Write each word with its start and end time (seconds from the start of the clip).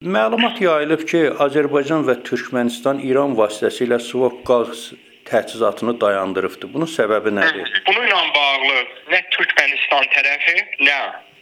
Məlumat 0.00 0.56
yayılıb 0.64 1.02
ki, 1.04 1.18
Azərbaycan 1.44 2.06
və 2.08 2.14
Türkmənistan 2.24 3.02
İran 3.04 3.34
vasitəsilə 3.36 3.98
Svok 4.00 4.38
qaz 4.48 4.94
təchizatını 5.28 5.92
dayandırıbdı. 6.00 6.70
Bunun 6.72 6.88
səbəbi 6.88 7.34
nədir? 7.36 7.68
Bununla 7.84 8.20
bağlı 8.36 8.78
nə 9.12 9.20
Türkmənistan 9.36 10.08
tərəfi, 10.14 10.54
nə 10.88 10.96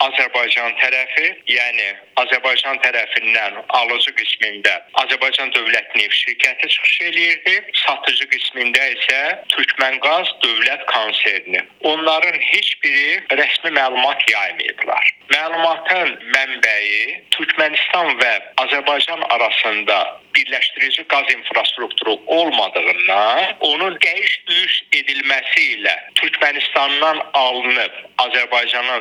Azərbaycan 0.04 0.77
tərəfi, 0.79 1.27
yəni 1.50 1.88
Azərbaycan 2.22 2.79
tərəfindən 2.84 3.56
alıcı 3.80 4.12
qismində 4.18 4.75
Azərbaycan 5.02 5.50
Dövlət 5.57 5.96
Neft 5.98 6.16
şirkəti 6.21 6.71
çıxış 6.75 6.95
eləyirdi, 7.09 7.57
satıcı 7.82 8.29
qismində 8.34 8.84
isə 8.95 9.21
Türkmənqaz 9.54 10.30
Dövlət 10.45 10.86
konserni. 10.93 11.64
Onların 11.93 12.39
heç 12.50 12.71
biri 12.84 13.18
rəsmi 13.43 13.75
məlumat 13.80 14.22
yaymayıblar. 14.30 15.11
Məlumatın 15.34 16.14
mənbəyi 16.36 17.03
Türkmənistan 17.35 18.14
və 18.22 18.32
Azərbaycan 18.64 19.26
arasında 19.35 19.99
birləşdirici 20.35 21.04
qaz 21.12 21.26
infrastrukturu 21.35 22.14
olmadığından 22.26 23.57
onun 23.61 23.96
dəyiş-düyüş 24.04 24.75
edilməsi 25.00 25.64
ilə 25.75 25.94
Türkmənistandan 26.21 27.21
alınıb 27.43 27.99
Azərbaycana 28.25 29.00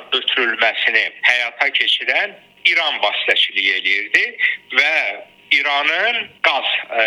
ötürülməsini 0.87 1.11
həyata 1.21 1.69
keçirən 1.73 2.35
İran 2.65 2.99
vasitəçiliyi 3.01 3.73
eləyirdi 3.79 4.37
və 4.75 5.23
İranın 5.51 6.27
qaz 6.43 6.67
ə, 6.91 7.03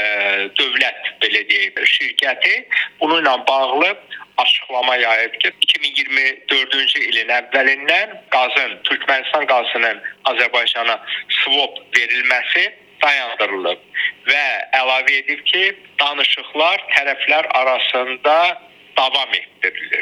dövlət 0.56 1.10
belə 1.20 1.42
deyək 1.48 1.80
şirkəti 1.84 2.64
bununla 3.00 3.46
bağlı 3.46 3.96
açıqlama 4.38 4.96
yayıb 4.96 5.34
ki, 5.40 5.52
2024-cü 5.66 7.00
ilin 7.10 7.28
əvvəlindən 7.28 8.14
qazın, 8.30 8.78
Türkmənistan 8.88 9.44
qazının 9.46 10.00
Azərbaycana 10.24 10.96
swap 11.42 11.76
verilməsi 11.96 12.64
dayandırılıb 13.02 13.84
və 14.30 14.46
əlavə 14.80 15.18
edib 15.20 15.44
ki, 15.44 15.76
danışıqlar 16.00 16.80
tərəflər 16.96 17.52
arasında 17.60 18.37
davam 18.96 19.34
etdirilir 19.34 19.99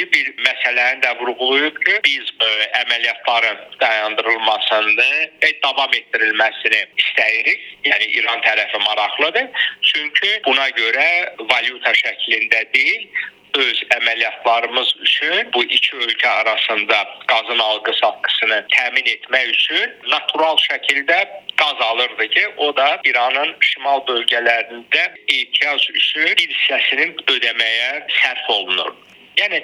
ikinci 0.00 0.12
bir 0.12 0.44
məsələni 0.44 1.02
də 1.02 1.10
vurğulayıb 1.20 1.76
ki, 1.84 2.00
biz 2.04 2.30
ə, 2.40 2.46
e, 2.46 2.68
əməliyyatların 2.80 3.58
dayandırılmasını 3.80 5.10
və 5.42 5.50
davam 5.62 5.90
etdirilməsini 5.92 6.86
istəyirik. 6.96 7.60
Yəni 7.84 8.06
İran 8.18 8.40
tərəfi 8.40 8.78
maraqlıdır. 8.84 9.50
Çünki 9.82 10.40
buna 10.46 10.68
görə 10.70 11.34
valyuta 11.50 11.92
şəklində 11.92 12.64
deyil, 12.74 13.08
öz 13.54 13.82
əməliyyatlarımız 13.96 14.94
üçün 15.02 15.50
bu 15.54 15.64
iki 15.64 15.96
ölkə 15.96 16.28
arasında 16.28 16.98
qazın 17.26 17.58
alqı-satqısını 17.58 18.64
təmin 18.76 19.06
etmək 19.10 19.50
üçün 19.50 19.94
natural 20.08 20.56
şəkildə 20.70 21.18
qaz 21.56 21.80
alırdı 21.80 22.28
ki, 22.28 22.46
o 22.56 22.76
da 22.76 23.00
İranın 23.04 23.56
şimal 23.60 24.06
bölgələrində 24.06 25.04
ehtiyac 25.28 25.90
üçün 25.90 26.32
bir 26.38 26.48
hissəsini 26.56 27.12
ödəməyə 27.26 28.06
sərf 28.22 28.48
olunur. 28.48 28.94
Yəni 29.38 29.62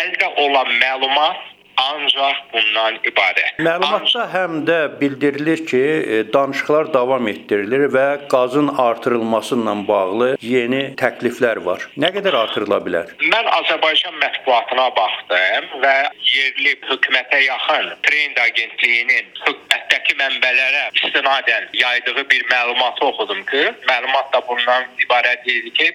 əldə 0.00 0.30
olan 0.42 0.70
məlumat 0.80 1.54
ancaq 1.80 2.36
bundan 2.52 2.98
ibarət. 3.08 3.58
Məlumatda 3.66 4.26
həm 4.32 4.60
də 4.68 4.78
bildirilir 5.00 5.64
ki, 5.66 5.80
e, 5.80 6.18
danışıqlar 6.32 6.92
davam 6.94 7.28
etdirilir 7.28 7.88
və 7.94 8.06
qazın 8.32 8.70
artırılması 8.86 9.58
ilə 9.58 9.74
bağlı 9.88 10.28
yeni 10.40 10.82
təkliflər 11.00 11.62
var. 11.68 11.86
Nə 11.98 12.12
qədər 12.16 12.38
artırıla 12.42 12.80
bilər? 12.86 13.10
Mən 13.32 13.50
Azərbaycan 13.58 14.18
mətbuatına 14.22 14.86
baxdım 14.98 15.68
və 15.84 15.96
yerli 16.34 16.76
hökumətə 16.90 17.42
yaxın 17.46 17.90
Trend 18.06 18.40
agentliyinin 18.46 19.34
hökumətdəki 19.42 20.18
mənbələrə 20.22 20.86
istinadən 21.02 21.68
yaydığı 21.82 22.28
bir 22.30 22.46
məlumatı 22.52 23.10
oxudum 23.10 23.44
ki, 23.50 23.66
məlumat 23.90 24.32
da 24.32 24.42
bundan 24.48 24.88
ibarət 25.06 25.46
idi 25.50 25.74
ki, 25.80 25.92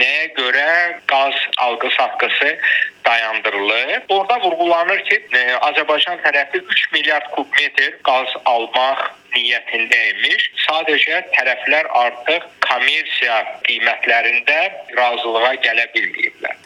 nəyə 0.00 0.26
görə 0.36 0.68
qaz 1.10 1.34
alqı-satqısı 1.56 2.58
dayandırılır. 3.06 4.02
Orada 4.08 4.40
vurğulanır 4.40 5.04
ki, 5.04 5.20
e, 5.32 5.40
Azərbaycan 5.68 6.20
tərəfi 6.24 6.60
3 6.74 6.92
milyard 6.92 7.30
kub 7.36 7.46
metr 7.60 7.96
qaz 8.08 8.34
almaq 8.44 9.04
niyyətindəymiş. 9.36 10.50
Sadəcə 10.66 11.22
tərəflər 11.36 11.90
artıq 12.02 12.46
kommersiya 12.66 13.40
qiymətlərində 13.68 14.60
razılığa 14.98 15.54
gələ 15.66 15.86
bilməyiblər. 15.94 16.56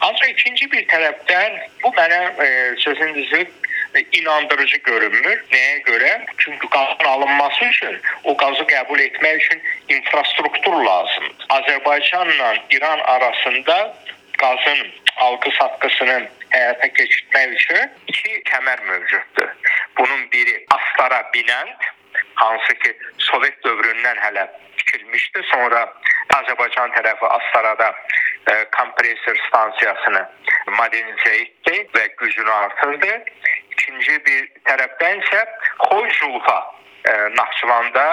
Ancaq 0.00 0.28
ikinci 0.34 0.70
bir 0.72 0.84
tərəfdən 0.92 1.60
bu 1.82 1.92
mənə 1.96 2.20
e, 2.44 2.50
sözün 2.84 3.14
düzü 3.14 3.46
inandırıcı 4.00 4.78
görünmür. 4.78 5.44
Nəyə 5.52 5.82
görə? 5.88 6.12
Çünki 6.38 6.68
qazın 6.68 7.04
alınması 7.04 7.64
üçün 7.64 8.00
o 8.24 8.36
qazı 8.36 8.62
qəbul 8.72 9.00
etmək 9.00 9.36
üçün 9.36 9.62
infrastruktur 9.88 10.72
lazımdır. 10.84 11.46
Azərbaycanla 11.48 12.56
İran 12.70 12.98
arasında 12.98 13.96
qazın 14.38 14.86
alqı-satqısını 15.16 16.28
həyata 16.50 16.88
keçirmək 16.98 17.54
üçün 17.58 17.90
iki 18.06 18.42
kəmər 18.50 18.82
mövcuddur. 18.84 19.48
Bunun 19.98 20.30
biri 20.32 20.66
Astara 20.70 21.20
Binənd, 21.34 21.90
hansı 22.34 22.74
ki 22.74 22.96
Sovet 23.18 23.64
dövründən 23.64 24.18
hələ 24.24 24.46
tikilmişdi. 24.76 25.42
Sonra 25.52 25.86
Azərbaycan 26.36 26.92
tərəfi 26.96 27.28
Astarada 27.38 27.88
e, 28.50 28.54
kompressor 28.76 29.38
stansiyasını 29.48 30.22
modernizə 30.78 31.32
etdi 31.42 31.86
və 31.94 32.06
gücünü 32.20 32.50
artırdı. 32.50 33.12
İkinci 33.96 34.24
bir 34.26 34.48
tərəfdən 34.68 35.22
isə 35.22 35.38
Xoyjulfa 35.80 36.56
e, 37.08 37.12
Naxçıvanda 37.36 38.04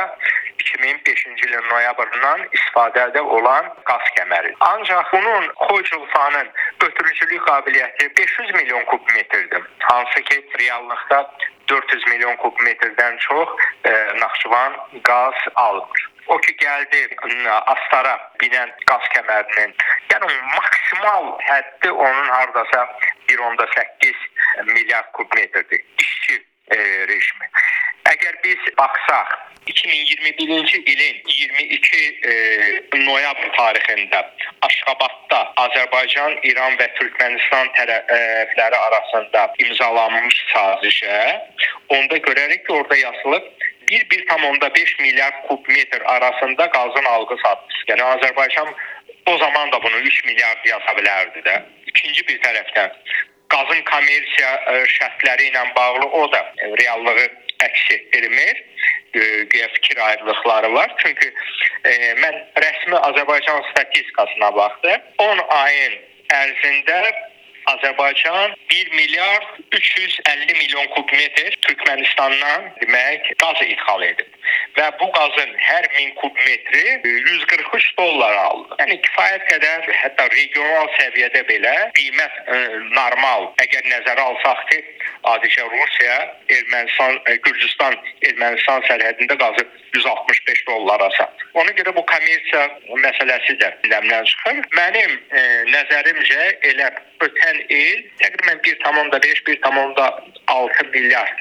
2005-ci 0.64 1.34
ilin 1.44 1.66
noyabrından 1.72 2.46
istifadədə 2.56 3.20
olan 3.38 3.68
qaz 3.90 4.08
kəməri. 4.16 4.54
Ancaq 4.64 5.12
bunun 5.12 5.50
Xoyculfanın 5.66 6.48
ötürücülük 6.88 7.44
qabiliyyəti 7.50 8.10
500 8.18 8.54
milyon 8.54 8.86
kub 8.86 9.12
metrdir. 9.16 9.64
Hansı 9.80 10.22
ki, 10.22 10.40
reallıqda 10.60 11.20
400 11.68 12.08
milyon 12.08 12.36
kub 12.36 12.64
metrdən 12.64 13.18
çox 13.28 13.50
e, 13.84 13.92
Naxçıvan 14.24 14.80
qaz 15.04 15.36
almır. 15.56 16.13
O 16.28 16.38
ki 16.38 16.56
gəldi 16.62 17.02
Astara 17.74 18.14
binən 18.42 18.72
qaz 18.90 19.08
kəmərinin, 19.16 19.74
yəni 20.12 20.30
maksimal 20.56 21.32
həddi 21.50 21.92
onun 21.92 22.30
hardasa 22.36 22.86
1.8 23.30 24.14
milyard 24.72 25.12
kub 25.14 25.36
metrdir. 25.36 25.82
İşçi 26.00 26.36
e, 26.72 26.78
rejimi. 27.08 27.50
Əgər 28.12 28.38
biz 28.44 28.72
baxsaq 28.78 29.36
2021-ci 29.68 30.80
ilin 30.92 31.22
22 31.28 32.00
e, 32.28 32.34
noyabr 33.06 33.52
tarixində 33.58 34.20
Aşqabadda 34.68 35.40
Azərbaycan, 35.64 36.36
İran 36.50 36.76
və 36.80 36.90
Türkmənistan 37.00 37.72
tərəfləri 37.78 38.80
arasında 38.88 39.46
imzalanmış 39.66 40.40
sazişə, 40.52 41.22
onda 41.96 42.20
görərik 42.28 42.66
ki, 42.68 42.74
orada 42.74 42.98
yazılıb 42.98 43.48
1.5 43.92 45.02
milyard 45.02 45.48
kub 45.48 45.68
metr 45.68 46.02
arasında 46.06 46.70
qazın 46.70 47.06
alqı 47.06 47.38
satqısı. 47.44 47.86
Yəni 47.88 48.04
Azərbaycan 48.16 48.74
o 49.26 49.38
zaman 49.38 49.72
da 49.72 49.84
bunu 49.84 49.98
3 49.98 50.26
milyard 50.26 50.66
yaza 50.66 50.94
bilərdi 51.00 51.44
də. 51.48 51.62
İkinci 51.88 52.28
bir 52.28 52.40
tərəfdən 52.46 52.92
qazın 53.54 53.82
kommersiya 53.90 54.52
e, 54.72 54.76
şərtləri 54.98 55.50
ilə 55.52 55.64
bağlı 55.76 56.08
o 56.20 56.32
da 56.32 56.42
reallığı 56.80 57.28
əks 57.68 57.84
etdirmir. 57.96 58.64
Güya 59.14 59.68
fikir 59.74 59.98
ayrılıqları 59.98 60.74
var. 60.74 60.96
Çünki 60.98 61.28
e, 61.86 61.92
mən 62.24 62.40
rəsmi 62.64 62.98
Azərbaycan 63.10 63.62
statistikasına 63.72 64.56
baxdım. 64.56 65.02
10 65.18 65.44
ayın 65.50 66.00
ərzində 66.34 66.98
Azərbaycan 67.72 68.56
1 68.70 68.94
milyard 68.98 69.48
350 69.72 70.58
milyon 70.60 70.88
kub 70.96 71.12
metr 71.16 71.56
Türkmenistandan 71.68 72.70
demək 72.82 73.30
qaz 73.44 73.62
ixal 73.66 74.04
edib. 74.08 74.30
Və 74.78 74.88
bu 75.00 75.08
qazın 75.16 75.54
hər 75.68 75.88
1000 75.96 76.14
kub 76.20 76.40
metri 76.48 76.98
143 77.06 77.90
dollar 77.98 78.36
aldı. 78.42 78.80
Yəni 78.82 79.00
kifayət 79.06 79.46
qədər 79.52 79.90
hətta 80.02 80.28
regional 80.34 80.90
səviyyədə 80.98 81.44
belə 81.50 81.76
qiymət 82.00 82.40
ə, 82.42 82.58
e, 82.58 82.82
normal. 82.98 83.50
Əgər 83.64 83.88
nəzərə 83.92 84.28
alsaq 84.32 84.66
ki, 84.72 84.80
adicə 85.32 85.64
Rusiya, 85.72 86.18
Ermənistan, 86.56 87.14
e, 87.28 87.30
Gürcüstan, 87.46 87.94
Ermənistan 88.30 88.80
sərhədində 88.90 89.36
qazı 89.40 89.64
165 89.96 90.68
dollara 90.68 91.10
satır. 91.18 91.44
Ona 91.62 91.72
görə 91.78 91.92
bu 91.96 92.04
kommersiya 92.12 92.64
məsələsi 93.06 93.54
də 93.62 93.68
gündəmdən 93.84 94.24
çıxır. 94.32 94.56
Mənim 94.80 95.12
e, 95.16 95.18
nəzərimcə 95.72 96.42
elə 96.72 96.88
ötən 97.28 97.58
il 97.70 97.98
təqribən 98.22 98.58
1.5-1.6 98.68 100.80
milyard 100.96 101.38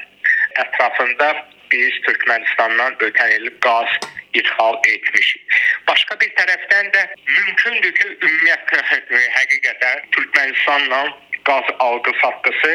ətrafında 0.63 1.27
biz 1.71 1.93
Türkmenistandan 2.07 2.91
ötən 3.07 3.29
il 3.39 3.47
qaz 3.65 3.89
ixal 4.33 4.75
etmişik. 4.87 5.41
Başqa 5.87 6.13
bir 6.21 6.29
tərəfdən 6.39 6.85
də 6.95 7.01
mümkündür 7.25 7.93
ki, 7.99 8.07
ümumiyyətlə 8.21 8.79
həqiqətən 9.37 9.97
Türkmenistanla 10.15 11.01
qaz 11.49 11.65
alqı-satqısı 11.79 12.73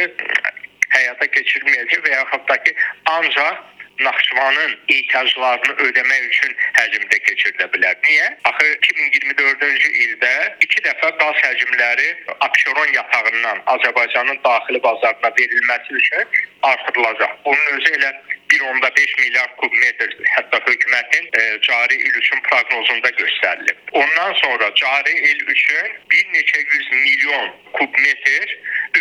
həyata 0.97 1.27
keçirilməyəcək 1.37 2.05
və 2.07 2.15
yaxud 2.15 2.47
da 2.49 2.63
ki, 2.65 2.75
ancaq 3.17 3.67
Naxçıvanın 4.01 4.79
ehtiyaclarını 4.89 5.75
ödəmək 5.87 6.27
üçün 6.31 6.53
həcmdə 6.79 7.19
keçirilə 7.27 7.67
bilər. 7.73 7.97
Niyə? 8.05 8.29
Axı 8.47 8.69
2024-cü 8.87 9.91
ildə 10.05 10.35
2 10.67 10.85
dəfə 10.87 11.11
qaz 11.23 11.41
həcmləri 11.47 12.09
Abşeron 12.47 12.93
yatağından 12.95 13.63
Azərbaycanın 13.75 14.39
daxili 14.45 14.83
bazarına 14.83 15.33
verilməsi 15.41 15.99
üçün 16.03 16.25
artırılacaq. 16.63 17.33
Bunun 17.45 17.67
özü 17.79 17.95
elə 17.99 18.13
1.5 18.55 19.21
milyard 19.21 19.57
kub 19.61 19.75
metr 19.83 20.15
hətta 20.37 20.61
hökumətin 20.69 21.27
e, 21.41 21.43
cari 21.67 21.99
il 22.07 22.15
üçün 22.23 22.41
proqnozunda 22.47 23.11
göstərilib. 23.21 23.79
Ondan 23.93 24.33
sonra 24.43 24.71
cari 24.75 25.15
il 25.31 25.43
üçün 25.55 25.91
bir 26.11 26.25
neçə 26.37 26.63
yüz 26.63 26.93
milyon 26.93 27.51
kub 27.73 27.99
metr 28.07 28.59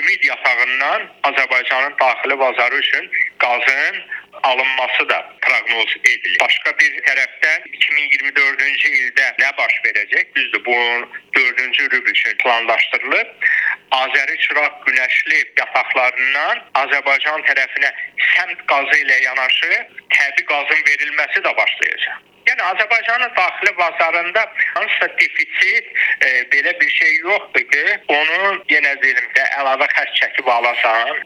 ümid 0.08 0.24
yatağından 0.24 1.02
Azərbaycanın 1.24 1.94
daxili 2.00 2.40
bazarı 2.40 2.76
üçün 2.76 3.12
qazın 3.40 3.96
alınması 4.44 5.10
da 5.10 5.34
proqnoz 5.42 5.96
edilir. 6.04 6.38
Başqa 6.42 6.72
bir 6.80 6.92
tərəfdən 7.08 7.66
2024-cü 7.80 8.92
ildə 9.00 9.26
nə 9.42 9.50
baş 9.58 9.74
verəcək? 9.86 10.36
Düzdür, 10.36 10.66
bu 10.66 10.78
4-cü 11.40 11.92
rübl 11.92 12.10
üçün 12.12 12.38
planlaşdırılıb. 12.44 13.28
Azəri 13.92 14.38
çıraq 14.46 14.80
günəşli 14.88 15.44
yataqlarından 15.60 16.64
Azərbaycan 16.84 17.44
tərəfinə 17.50 17.92
səmt 18.32 18.66
qazı 18.72 19.04
ilə 19.04 19.22
yanaşı 19.24 19.84
təbii 20.16 20.50
qazın 20.54 20.82
verilməsi 20.90 21.44
də 21.44 21.58
başlayacaq. 21.58 22.37
Yəni 22.48 22.64
Azərbaycanın 22.64 23.32
daxili 23.38 23.78
bazarında 23.78 24.44
hansısa 24.74 25.08
defitsit 25.20 25.86
e, 26.22 26.28
belə 26.52 26.80
bir 26.82 26.90
şey 26.90 27.16
yoxdur 27.16 27.66
ki, 27.72 27.84
onu 28.08 28.40
yenə 28.72 28.94
deyirəm 29.04 29.34
də 29.36 29.48
əlavə 29.60 29.88
xərc 29.96 30.14
çəkib 30.22 30.48
alasan. 30.56 31.20